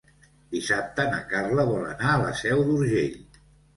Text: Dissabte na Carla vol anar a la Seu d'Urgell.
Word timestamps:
Dissabte 0.55 1.05
na 1.11 1.19
Carla 1.33 1.67
vol 1.73 1.85
anar 1.93 2.11
a 2.15 2.19
la 2.25 2.33
Seu 2.43 2.67
d'Urgell. 2.71 3.21